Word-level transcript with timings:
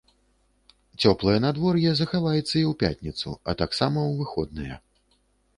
Цёплае 1.09 1.35
надвор'е 1.43 1.91
захаваецца 2.01 2.55
і 2.61 2.63
ў 2.71 2.73
пятніцу, 2.85 3.35
а 3.51 3.59
таксама 3.63 3.99
ў 4.09 4.21
выходныя. 4.23 4.75